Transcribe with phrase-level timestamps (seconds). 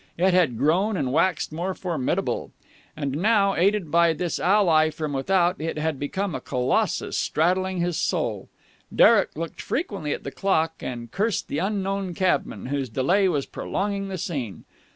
[0.17, 2.49] It had grown and waxed more formidable.
[2.97, 7.97] And now, aided by this ally from without, it had become a Colossus straddling his
[7.99, 8.49] soul.
[8.91, 14.07] Derek looked frequently at the clock, and cursed the unknown cabman whose delay was prolonging
[14.07, 14.65] the scene.